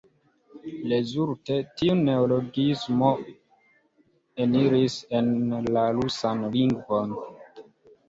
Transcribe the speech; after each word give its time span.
Rezulte, 0.93 1.57
tiu 1.81 1.97
neologismo 2.07 3.11
eniris 4.49 4.99
en 5.23 5.33
la 5.79 5.89
rusan 6.01 6.47
lingvon. 6.61 7.19